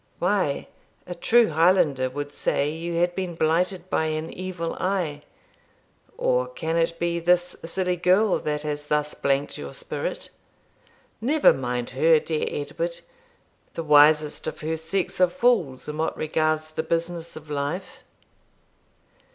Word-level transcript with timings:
Why, 0.17 0.67
a 1.05 1.13
true 1.13 1.49
Highlander 1.49 2.09
would 2.09 2.33
say 2.33 2.71
you 2.71 2.95
had 2.95 3.13
been 3.13 3.35
blighted 3.35 3.87
by 3.91 4.05
an 4.07 4.33
evil 4.33 4.73
eye. 4.79 5.21
Or 6.17 6.47
can 6.47 6.75
it 6.75 6.97
be 6.97 7.19
this 7.19 7.55
silly 7.65 7.97
girl 7.97 8.39
that 8.39 8.63
has 8.63 8.87
thus 8.87 9.13
blanked 9.13 9.59
your 9.59 9.73
spirit. 9.75 10.31
Never 11.21 11.53
mind 11.53 11.91
her, 11.91 12.19
dear 12.19 12.47
Edward; 12.49 13.01
the 13.75 13.83
wisest 13.83 14.47
of 14.47 14.61
her 14.61 14.75
sex 14.75 15.21
are 15.21 15.27
fools 15.29 15.87
in 15.87 15.97
what 15.99 16.17
regards 16.17 16.71
the 16.71 16.81
business 16.81 17.35
of 17.35 17.51
life.' 17.51 18.01